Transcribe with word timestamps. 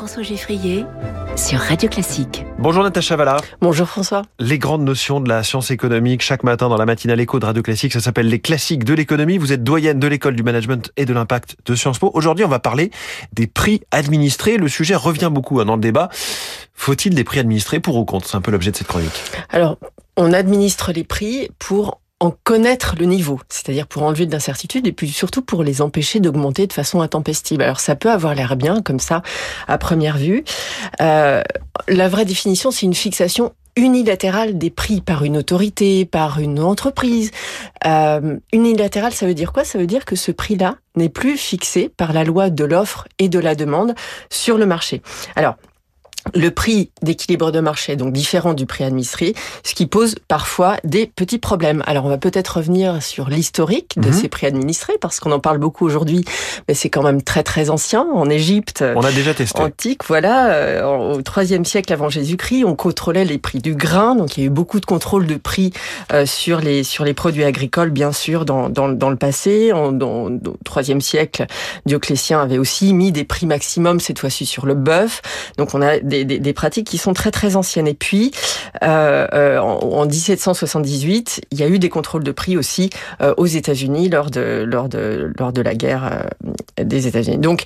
François 0.00 0.22
Geffrier 0.22 0.86
sur 1.36 1.58
Radio 1.58 1.86
Classique. 1.90 2.46
Bonjour 2.58 2.82
Natacha 2.82 3.16
Valla. 3.16 3.36
Bonjour 3.60 3.86
François. 3.86 4.22
Les 4.38 4.56
grandes 4.56 4.82
notions 4.82 5.20
de 5.20 5.28
la 5.28 5.42
science 5.42 5.70
économique 5.70 6.22
chaque 6.22 6.42
matin 6.42 6.70
dans 6.70 6.78
la 6.78 6.86
matinale 6.86 7.20
écho 7.20 7.38
de 7.38 7.44
Radio 7.44 7.62
Classique, 7.62 7.92
ça 7.92 8.00
s'appelle 8.00 8.26
les 8.30 8.38
classiques 8.38 8.84
de 8.84 8.94
l'économie. 8.94 9.36
Vous 9.36 9.52
êtes 9.52 9.62
doyenne 9.62 9.98
de 9.98 10.06
l'école 10.06 10.36
du 10.36 10.42
management 10.42 10.90
et 10.96 11.04
de 11.04 11.12
l'impact 11.12 11.56
de 11.66 11.74
Sciences 11.74 11.98
Po. 11.98 12.10
Aujourd'hui, 12.14 12.46
on 12.46 12.48
va 12.48 12.60
parler 12.60 12.90
des 13.34 13.46
prix 13.46 13.82
administrés. 13.90 14.56
Le 14.56 14.68
sujet 14.68 14.94
revient 14.94 15.28
beaucoup 15.30 15.60
hein, 15.60 15.66
dans 15.66 15.76
le 15.76 15.82
débat. 15.82 16.08
Faut-il 16.72 17.14
des 17.14 17.24
prix 17.24 17.38
administrés 17.38 17.78
pour 17.78 17.96
ou 17.96 18.06
contre? 18.06 18.26
C'est 18.26 18.38
un 18.38 18.40
peu 18.40 18.52
l'objet 18.52 18.70
de 18.70 18.76
cette 18.76 18.86
chronique. 18.86 19.20
Alors, 19.50 19.76
on 20.16 20.32
administre 20.32 20.92
les 20.92 21.04
prix 21.04 21.50
pour 21.58 21.99
en 22.20 22.30
connaître 22.44 22.94
le 22.98 23.06
niveau, 23.06 23.40
c'est-à-dire 23.48 23.86
pour 23.86 24.02
enlever 24.02 24.26
de 24.26 24.32
l'incertitude 24.32 24.86
et 24.86 24.92
puis 24.92 25.08
surtout 25.08 25.42
pour 25.42 25.64
les 25.64 25.80
empêcher 25.80 26.20
d'augmenter 26.20 26.66
de 26.66 26.72
façon 26.72 27.00
intempestive. 27.00 27.60
Alors 27.62 27.80
ça 27.80 27.96
peut 27.96 28.10
avoir 28.10 28.34
l'air 28.34 28.56
bien 28.56 28.82
comme 28.82 29.00
ça 29.00 29.22
à 29.66 29.78
première 29.78 30.18
vue. 30.18 30.44
Euh, 31.00 31.42
la 31.88 32.08
vraie 32.08 32.26
définition, 32.26 32.70
c'est 32.70 32.84
une 32.84 32.94
fixation 32.94 33.52
unilatérale 33.76 34.58
des 34.58 34.70
prix 34.70 35.00
par 35.00 35.24
une 35.24 35.36
autorité, 35.38 36.04
par 36.04 36.40
une 36.40 36.60
entreprise. 36.60 37.30
Euh, 37.86 38.36
unilatéral, 38.52 39.12
ça 39.12 39.26
veut 39.26 39.34
dire 39.34 39.52
quoi? 39.52 39.64
Ça 39.64 39.78
veut 39.78 39.86
dire 39.86 40.04
que 40.04 40.16
ce 40.16 40.32
prix-là 40.32 40.76
n'est 40.96 41.08
plus 41.08 41.38
fixé 41.38 41.88
par 41.88 42.12
la 42.12 42.24
loi 42.24 42.50
de 42.50 42.64
l'offre 42.64 43.08
et 43.18 43.28
de 43.28 43.38
la 43.38 43.54
demande 43.54 43.94
sur 44.28 44.58
le 44.58 44.66
marché. 44.66 45.00
Alors, 45.36 45.54
le 46.34 46.50
prix 46.50 46.90
d'équilibre 47.02 47.50
de 47.50 47.60
marché, 47.60 47.96
donc 47.96 48.12
différent 48.12 48.54
du 48.54 48.66
prix 48.66 48.84
administré, 48.84 49.34
ce 49.64 49.74
qui 49.74 49.86
pose 49.86 50.16
parfois 50.28 50.76
des 50.84 51.06
petits 51.06 51.38
problèmes. 51.38 51.82
Alors 51.86 52.04
on 52.04 52.08
va 52.08 52.18
peut-être 52.18 52.58
revenir 52.58 53.02
sur 53.02 53.28
l'historique 53.28 53.98
de 53.98 54.08
mhm. 54.08 54.12
ces 54.12 54.28
prix 54.28 54.46
administrés, 54.46 54.98
parce 55.00 55.20
qu'on 55.20 55.32
en 55.32 55.40
parle 55.40 55.58
beaucoup 55.58 55.86
aujourd'hui, 55.86 56.24
mais 56.68 56.74
c'est 56.74 56.90
quand 56.90 57.02
même 57.02 57.22
très 57.22 57.42
très 57.42 57.70
ancien. 57.70 58.06
En 58.12 58.28
Égypte, 58.28 58.84
on 58.96 59.02
a 59.02 59.12
déjà 59.12 59.34
testé. 59.34 59.60
Antique, 59.60 60.04
voilà, 60.06 60.50
euh, 60.50 61.14
au 61.14 61.20
IIIe 61.20 61.64
siècle 61.64 61.92
avant 61.92 62.08
Jésus-Christ, 62.08 62.64
on 62.64 62.74
contrôlait 62.74 63.24
les 63.24 63.38
prix 63.38 63.58
du 63.58 63.74
grain, 63.74 64.14
donc 64.14 64.36
il 64.36 64.40
y 64.40 64.42
a 64.44 64.46
eu 64.46 64.50
beaucoup 64.50 64.80
de 64.80 64.86
contrôle 64.86 65.26
de 65.26 65.36
prix 65.36 65.72
euh, 66.12 66.26
sur 66.26 66.60
les 66.60 66.84
sur 66.84 67.04
les 67.04 67.14
produits 67.14 67.44
agricoles, 67.44 67.90
bien 67.90 68.12
sûr, 68.12 68.44
dans 68.44 68.68
dans, 68.68 68.88
dans 68.88 69.10
le 69.10 69.16
passé. 69.16 69.72
En, 69.72 69.92
dans, 69.92 70.26
au 70.26 70.80
IIIe 70.80 71.02
siècle, 71.02 71.46
Dioclétien 71.86 72.40
avait 72.40 72.58
aussi 72.58 72.94
mis 72.94 73.12
des 73.12 73.24
prix 73.24 73.46
maximum 73.46 74.00
cette 74.00 74.18
fois-ci 74.18 74.46
sur 74.46 74.66
le 74.66 74.74
bœuf. 74.74 75.22
Donc 75.58 75.74
on 75.74 75.82
a 75.82 75.98
des, 76.10 76.52
pratiques 76.52 76.86
qui 76.86 76.98
sont 76.98 77.12
très 77.12 77.30
très 77.30 77.56
anciennes. 77.56 77.88
Et 77.88 77.94
puis, 77.94 78.32
euh, 78.82 79.26
euh 79.32 79.58
en, 79.58 80.06
1778, 80.06 81.42
il 81.50 81.58
y 81.58 81.62
a 81.62 81.68
eu 81.68 81.78
des 81.78 81.88
contrôles 81.88 82.24
de 82.24 82.32
prix 82.32 82.56
aussi 82.56 82.90
euh, 83.20 83.34
aux 83.36 83.46
États-Unis 83.46 84.08
lors 84.08 84.30
de 84.30 84.64
lors 84.66 84.88
de 84.88 85.32
lors 85.38 85.52
de 85.52 85.62
la 85.62 85.74
guerre 85.74 86.28
euh, 86.78 86.84
des 86.84 87.06
États-Unis. 87.06 87.38
Donc 87.38 87.64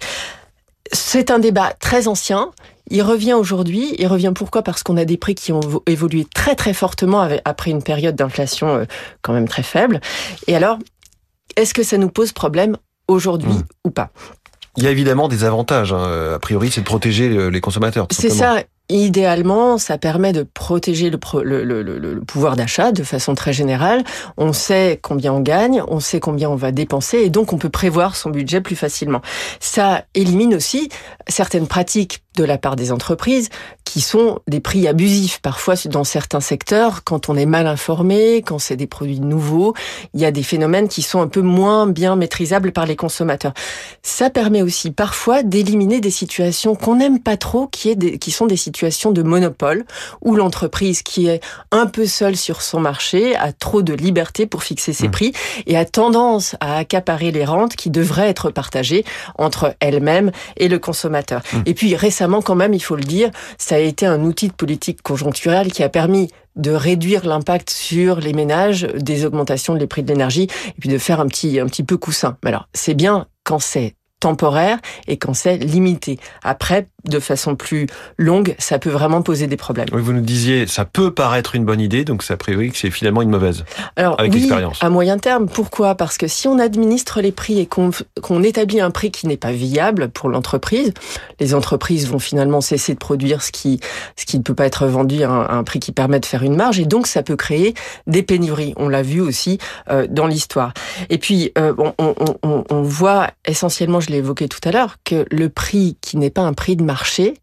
c'est 0.92 1.30
un 1.30 1.38
débat 1.38 1.72
très 1.80 2.08
ancien. 2.08 2.50
Il 2.90 3.02
revient 3.02 3.32
aujourd'hui. 3.32 3.94
Il 3.98 4.06
revient 4.06 4.32
pourquoi? 4.34 4.62
Parce 4.62 4.82
qu'on 4.82 4.98
a 4.98 5.06
des 5.06 5.16
prix 5.16 5.34
qui 5.34 5.52
ont 5.52 5.82
évolué 5.86 6.26
très 6.34 6.54
très 6.54 6.74
fortement 6.74 7.26
après 7.44 7.70
une 7.70 7.82
période 7.82 8.14
d'inflation 8.14 8.86
quand 9.22 9.32
même 9.32 9.48
très 9.48 9.62
faible. 9.62 10.00
Et 10.46 10.54
alors, 10.54 10.78
est-ce 11.56 11.72
que 11.72 11.82
ça 11.82 11.96
nous 11.96 12.10
pose 12.10 12.32
problème 12.32 12.76
aujourd'hui 13.08 13.52
hmm. 13.52 13.64
ou 13.84 13.90
pas? 13.90 14.10
Il 14.76 14.84
y 14.84 14.86
a 14.86 14.90
évidemment 14.90 15.28
des 15.28 15.44
avantages. 15.44 15.92
Hein. 15.92 16.34
A 16.34 16.38
priori, 16.38 16.70
c'est 16.70 16.80
de 16.80 16.86
protéger 16.86 17.50
les 17.50 17.60
consommateurs. 17.60 18.06
C'est 18.10 18.30
ça. 18.30 18.56
Idéalement, 18.90 19.78
ça 19.78 19.96
permet 19.96 20.34
de 20.34 20.42
protéger 20.42 21.08
le, 21.08 21.18
le, 21.42 21.82
le, 21.82 21.98
le 21.98 22.20
pouvoir 22.20 22.54
d'achat 22.54 22.92
de 22.92 23.02
façon 23.02 23.34
très 23.34 23.54
générale. 23.54 24.04
On 24.36 24.52
sait 24.52 24.98
combien 25.00 25.32
on 25.32 25.40
gagne, 25.40 25.82
on 25.88 26.00
sait 26.00 26.20
combien 26.20 26.50
on 26.50 26.54
va 26.54 26.70
dépenser, 26.70 27.20
et 27.20 27.30
donc 27.30 27.54
on 27.54 27.56
peut 27.56 27.70
prévoir 27.70 28.14
son 28.14 28.28
budget 28.28 28.60
plus 28.60 28.76
facilement. 28.76 29.22
Ça 29.58 30.04
élimine 30.14 30.54
aussi 30.54 30.90
certaines 31.28 31.66
pratiques 31.66 32.23
de 32.36 32.44
la 32.44 32.58
part 32.58 32.76
des 32.76 32.92
entreprises 32.92 33.48
qui 33.84 34.00
sont 34.00 34.40
des 34.48 34.60
prix 34.60 34.88
abusifs. 34.88 35.38
Parfois, 35.40 35.74
dans 35.86 36.04
certains 36.04 36.40
secteurs, 36.40 37.04
quand 37.04 37.28
on 37.28 37.36
est 37.36 37.46
mal 37.46 37.66
informé, 37.66 38.42
quand 38.42 38.58
c'est 38.58 38.76
des 38.76 38.86
produits 38.86 39.20
nouveaux, 39.20 39.74
il 40.14 40.20
y 40.20 40.24
a 40.24 40.32
des 40.32 40.42
phénomènes 40.42 40.88
qui 40.88 41.02
sont 41.02 41.20
un 41.20 41.28
peu 41.28 41.42
moins 41.42 41.86
bien 41.86 42.16
maîtrisables 42.16 42.72
par 42.72 42.86
les 42.86 42.96
consommateurs. 42.96 43.52
Ça 44.02 44.30
permet 44.30 44.62
aussi 44.62 44.90
parfois 44.90 45.42
d'éliminer 45.42 46.00
des 46.00 46.10
situations 46.10 46.74
qu'on 46.74 46.96
n'aime 46.96 47.20
pas 47.20 47.36
trop, 47.36 47.68
qui, 47.68 47.90
est 47.90 47.94
des, 47.94 48.18
qui 48.18 48.32
sont 48.32 48.46
des 48.46 48.56
situations 48.56 49.12
de 49.12 49.22
monopole, 49.22 49.84
où 50.22 50.34
l'entreprise 50.34 51.02
qui 51.02 51.28
est 51.28 51.40
un 51.70 51.86
peu 51.86 52.06
seule 52.06 52.36
sur 52.36 52.62
son 52.62 52.80
marché 52.80 53.36
a 53.36 53.52
trop 53.52 53.82
de 53.82 53.92
liberté 53.92 54.46
pour 54.46 54.64
fixer 54.64 54.92
ses 54.92 55.08
mmh. 55.08 55.12
prix 55.12 55.32
et 55.66 55.76
a 55.76 55.84
tendance 55.84 56.56
à 56.60 56.76
accaparer 56.76 57.30
les 57.30 57.44
rentes 57.44 57.76
qui 57.76 57.90
devraient 57.90 58.28
être 58.28 58.50
partagées 58.50 59.04
entre 59.38 59.76
elle-même 59.80 60.32
et 60.56 60.68
le 60.68 60.78
consommateur. 60.78 61.42
Mmh. 61.52 61.58
Et 61.66 61.74
puis 61.74 61.94
récemment, 61.94 62.23
quand 62.42 62.54
même, 62.54 62.74
il 62.74 62.80
faut 62.80 62.96
le 62.96 63.04
dire, 63.04 63.30
ça 63.58 63.76
a 63.76 63.78
été 63.78 64.06
un 64.06 64.22
outil 64.22 64.48
de 64.48 64.52
politique 64.52 65.02
conjoncturelle 65.02 65.72
qui 65.72 65.82
a 65.82 65.88
permis 65.88 66.30
de 66.56 66.70
réduire 66.70 67.26
l'impact 67.26 67.70
sur 67.70 68.20
les 68.20 68.32
ménages 68.32 68.82
des 68.94 69.24
augmentations 69.24 69.74
des 69.74 69.86
prix 69.86 70.02
de 70.02 70.08
l'énergie 70.08 70.48
et 70.68 70.80
puis 70.80 70.88
de 70.88 70.98
faire 70.98 71.20
un 71.20 71.26
petit 71.26 71.58
un 71.58 71.66
petit 71.66 71.82
peu 71.82 71.96
coussin. 71.96 72.36
Mais 72.42 72.50
alors, 72.50 72.68
c'est 72.74 72.94
bien 72.94 73.26
quand 73.42 73.58
c'est 73.58 73.94
temporaire 74.24 74.78
et 75.06 75.18
quand 75.18 75.34
c'est 75.34 75.58
limité. 75.58 76.18
Après, 76.42 76.86
de 77.04 77.18
façon 77.20 77.56
plus 77.56 77.86
longue, 78.16 78.54
ça 78.58 78.78
peut 78.78 78.88
vraiment 78.88 79.20
poser 79.20 79.46
des 79.46 79.58
problèmes. 79.58 79.88
Oui, 79.92 80.00
vous 80.00 80.14
nous 80.14 80.22
disiez, 80.22 80.66
ça 80.66 80.86
peut 80.86 81.10
paraître 81.12 81.54
une 81.54 81.66
bonne 81.66 81.80
idée, 81.80 82.06
donc 82.06 82.22
ça 82.22 82.38
priori 82.38 82.70
que 82.70 82.78
c'est 82.78 82.90
finalement 82.90 83.20
une 83.20 83.28
mauvaise. 83.28 83.66
Alors, 83.96 84.18
avec 84.18 84.32
oui, 84.32 84.50
à 84.80 84.88
moyen 84.88 85.18
terme. 85.18 85.46
Pourquoi? 85.46 85.94
Parce 85.94 86.16
que 86.16 86.26
si 86.26 86.48
on 86.48 86.58
administre 86.58 87.20
les 87.20 87.32
prix 87.32 87.60
et 87.60 87.66
qu'on 87.66 88.42
établit 88.42 88.80
un 88.80 88.90
prix 88.90 89.10
qui 89.10 89.26
n'est 89.26 89.36
pas 89.36 89.52
viable 89.52 90.08
pour 90.08 90.30
l'entreprise, 90.30 90.94
les 91.38 91.54
entreprises 91.54 92.08
vont 92.08 92.18
finalement 92.18 92.62
cesser 92.62 92.94
de 92.94 92.98
produire 92.98 93.42
ce 93.42 93.52
qui 93.52 93.80
ce 94.16 94.24
qui 94.24 94.38
ne 94.38 94.42
peut 94.42 94.54
pas 94.54 94.64
être 94.64 94.86
vendu 94.86 95.22
à 95.22 95.30
un, 95.30 95.64
prix 95.64 95.80
qui 95.80 95.92
permet 95.92 96.18
de 96.18 96.26
faire 96.26 96.42
une 96.42 96.56
marge, 96.56 96.80
et 96.80 96.86
donc 96.86 97.06
ça 97.06 97.22
peut 97.22 97.36
créer 97.36 97.74
des 98.06 98.22
pénuries. 98.22 98.72
On 98.78 98.88
l'a 98.88 99.02
vu 99.02 99.20
aussi 99.20 99.58
euh, 99.90 100.06
dans 100.08 100.26
l'histoire. 100.26 100.72
Et 101.10 101.18
puis, 101.18 101.52
euh, 101.58 101.74
on, 101.76 102.14
on, 102.42 102.64
on 102.70 102.82
voit 102.82 103.28
essentiellement, 103.46 104.00
je 104.00 104.10
l'ai 104.14 104.20
évoqué 104.20 104.48
tout 104.48 104.60
à 104.64 104.70
l'heure, 104.70 104.96
que 105.04 105.26
le 105.30 105.48
prix 105.48 105.96
qui 106.00 106.16
n'est 106.16 106.30
pas 106.30 106.42
un 106.42 106.52
prix 106.52 106.76
de 106.76 106.82
marché, 106.82 107.34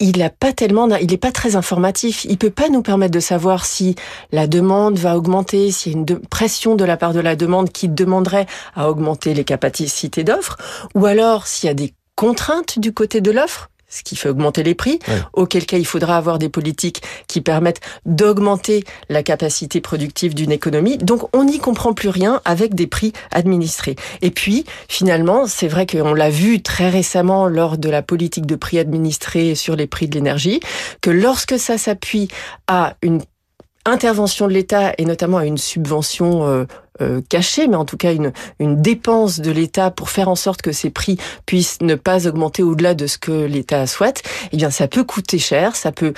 il 0.00 0.22
a 0.22 0.30
pas 0.30 0.52
tellement, 0.52 0.88
il 0.96 1.18
pas 1.18 1.30
très 1.30 1.56
informatif. 1.56 2.24
Il 2.24 2.38
peut 2.38 2.50
pas 2.50 2.68
nous 2.68 2.82
permettre 2.82 3.12
de 3.12 3.20
savoir 3.20 3.66
si 3.66 3.94
la 4.32 4.46
demande 4.46 4.98
va 4.98 5.16
augmenter, 5.16 5.70
s'il 5.70 5.92
y 5.92 5.94
a 5.94 5.98
une 5.98 6.06
pression 6.06 6.74
de 6.74 6.84
la 6.84 6.96
part 6.96 7.12
de 7.12 7.20
la 7.20 7.36
demande 7.36 7.70
qui 7.70 7.88
demanderait 7.88 8.46
à 8.74 8.90
augmenter 8.90 9.34
les 9.34 9.44
capacités 9.44 10.24
d'offres, 10.24 10.56
ou 10.94 11.06
alors 11.06 11.46
s'il 11.46 11.68
y 11.68 11.70
a 11.70 11.74
des 11.74 11.92
contraintes 12.16 12.78
du 12.78 12.92
côté 12.92 13.20
de 13.20 13.30
l'offre 13.30 13.70
ce 13.90 14.02
qui 14.02 14.16
fait 14.16 14.28
augmenter 14.28 14.62
les 14.62 14.74
prix, 14.74 14.98
auquel 15.32 15.66
cas 15.66 15.76
il 15.76 15.86
faudra 15.86 16.16
avoir 16.16 16.38
des 16.38 16.48
politiques 16.48 17.02
qui 17.26 17.40
permettent 17.40 17.80
d'augmenter 18.06 18.84
la 19.08 19.22
capacité 19.22 19.80
productive 19.80 20.34
d'une 20.34 20.52
économie. 20.52 20.96
Donc 20.96 21.28
on 21.36 21.44
n'y 21.44 21.58
comprend 21.58 21.92
plus 21.92 22.08
rien 22.08 22.40
avec 22.44 22.74
des 22.74 22.86
prix 22.86 23.12
administrés. 23.32 23.96
Et 24.22 24.30
puis 24.30 24.64
finalement, 24.88 25.46
c'est 25.46 25.68
vrai 25.68 25.86
qu'on 25.86 26.14
l'a 26.14 26.30
vu 26.30 26.62
très 26.62 26.88
récemment 26.88 27.48
lors 27.48 27.76
de 27.76 27.90
la 27.90 28.02
politique 28.02 28.46
de 28.46 28.56
prix 28.56 28.78
administrés 28.78 29.54
sur 29.54 29.76
les 29.76 29.86
prix 29.86 30.08
de 30.08 30.14
l'énergie, 30.14 30.60
que 31.00 31.10
lorsque 31.10 31.58
ça 31.58 31.76
s'appuie 31.76 32.28
à 32.66 32.94
une 33.02 33.20
intervention 33.86 34.46
de 34.46 34.52
l'État 34.52 34.92
et 34.98 35.04
notamment 35.04 35.38
à 35.38 35.46
une 35.46 35.58
subvention 35.58 36.46
euh, 36.46 36.64
euh, 37.00 37.20
cachée, 37.28 37.66
mais 37.66 37.76
en 37.76 37.84
tout 37.84 37.96
cas 37.96 38.12
une, 38.12 38.32
une 38.58 38.80
dépense 38.80 39.40
de 39.40 39.50
l'État 39.50 39.90
pour 39.90 40.10
faire 40.10 40.28
en 40.28 40.36
sorte 40.36 40.62
que 40.62 40.72
ces 40.72 40.90
prix 40.90 41.18
puissent 41.46 41.78
ne 41.80 41.94
pas 41.94 42.26
augmenter 42.26 42.62
au-delà 42.62 42.94
de 42.94 43.06
ce 43.06 43.18
que 43.18 43.44
l'État 43.44 43.86
souhaite, 43.86 44.22
eh 44.52 44.56
bien 44.56 44.70
ça 44.70 44.88
peut 44.88 45.04
coûter 45.04 45.38
cher, 45.38 45.76
ça 45.76 45.92
peut 45.92 46.12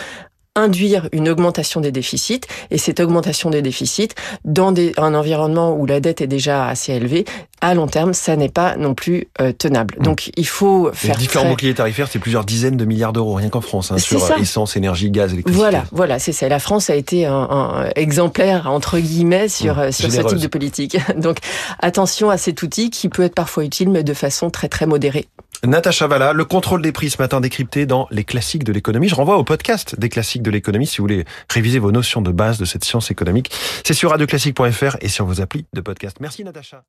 induire 0.55 1.09
une 1.13 1.29
augmentation 1.29 1.81
des 1.81 1.93
déficits. 1.93 2.43
Et 2.71 2.79
cette 2.79 3.01
augmentation 3.01 3.51
des 3.51 3.63
déficits 3.63 4.11
dans 4.45 4.75
un 4.97 5.15
environnement 5.15 5.75
où 5.75 5.87
la 5.87 6.01
dette 6.01 6.21
est 6.21 6.27
déjà 6.27 6.67
assez 6.67 6.93
élevée 6.93 7.25
à 7.63 7.75
long 7.75 7.87
terme 7.87 8.13
ça 8.13 8.37
n'est 8.37 8.49
pas 8.49 8.77
non 8.77 8.95
plus 8.95 9.29
euh, 9.41 9.53
tenable. 9.53 9.95
Mmh. 9.99 10.03
donc 10.03 10.31
il 10.37 10.47
faut 10.47 10.91
faire 10.93 11.15
les 11.15 11.21
différents 11.21 11.49
boucliers 11.49 11.75
tarifaires 11.75 12.09
c'est 12.11 12.19
plusieurs 12.19 12.45
dizaines 12.45 12.77
de 12.77 12.85
milliards 12.85 13.13
d'euros 13.13 13.35
rien 13.35 13.49
qu'en 13.49 13.61
France 13.61 13.93
hein, 13.93 13.99
sur 13.99 14.37
essence 14.37 14.77
énergie 14.77 15.11
gaz 15.11 15.33
électricité. 15.33 15.63
Voilà 15.63 15.85
voilà 15.93 16.19
c'est 16.19 16.33
ça. 16.33 16.49
La 16.49 16.59
France 16.59 16.91
a 16.91 16.97
été 16.97 17.25
un, 17.25 17.89
exemplaire 17.95 18.69
entre 18.69 18.99
guillemets 18.99 19.49
sur 19.49 19.77
mmh. 19.77 19.81
euh, 19.81 19.93
sur 19.93 20.11
ce 20.11 20.21
type 20.23 20.39
de 20.39 20.49
politique. 20.49 20.99
Donc 21.17 21.39
attention 21.79 22.31
à 22.31 22.37
cet 22.37 22.63
outil 22.63 22.91
qui 22.91 23.09
peut 23.09 23.23
être 23.23 23.35
parfois 23.35 23.65
utile 23.65 23.91
mais 23.91 24.03
de 24.03 24.15
façon 24.15 24.51
très 24.51 24.69
très 24.69 24.87
modérée 24.87 25.29
Natacha 25.65 26.09
Valla, 26.09 26.33
le 26.33 26.45
contrôle 26.45 26.83
des 26.83 26.91
prix 26.91 27.09
ce 27.11 27.23
matin 27.23 27.41
décrypté 27.41 27.87
dans 27.87 28.09
les 28.11 28.25
classiques 28.25 28.65
de 28.65 28.73
l'économie. 28.73 29.09
Je 29.09 29.15
renvoie 29.15 29.39
au 29.39 29.45
podcast 29.45 29.99
des 29.99 30.09
classiques 30.09 30.43
de 30.43 30.51
l'économie 30.51 30.87
si 30.87 30.99
vous 30.99 31.05
voulez 31.05 31.25
réviser 31.49 31.79
vos 31.79 31.93
notions 31.93 32.21
de 32.21 32.33
base 32.33 32.59
de 32.59 32.65
cette 32.65 32.85
science 32.85 33.13
économique. 33.13 33.53
C'est 33.85 33.95
sur 33.95 34.11
radioclassique.fr 34.11 34.97
et 35.01 35.09
sur 35.09 35.25
vos 35.25 35.41
applis 35.41 35.67
de 35.73 35.81
podcast. 35.81 36.17
Merci 36.21 36.43
Natacha. 36.43 36.83